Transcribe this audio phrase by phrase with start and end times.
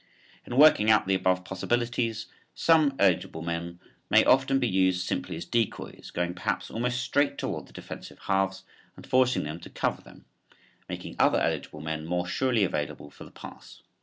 [0.47, 5.45] In working out the above possibilities some eligible men may often be used simply as
[5.45, 8.63] decoys going perhaps almost straight toward the defensive halves
[8.97, 10.25] and forcing them to cover them,
[10.89, 13.83] making other eligible men more surely available for the pass.